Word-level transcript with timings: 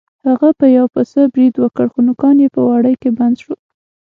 هغه 0.27 0.49
په 0.59 0.65
یو 0.77 0.85
پسه 0.93 1.21
برید 1.33 1.55
وکړ 1.59 1.85
خو 1.93 1.99
نوکان 2.07 2.35
یې 2.43 2.49
په 2.55 2.61
وړۍ 2.69 2.93
کې 3.01 3.09
بند 3.17 3.35
شول. 3.41 3.59